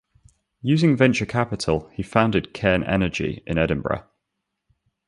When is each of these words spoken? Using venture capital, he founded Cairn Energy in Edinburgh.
Using 0.63 0.97
venture 0.97 1.27
capital, 1.27 1.87
he 1.93 2.01
founded 2.01 2.55
Cairn 2.55 2.83
Energy 2.83 3.43
in 3.45 3.59
Edinburgh. 3.59 4.09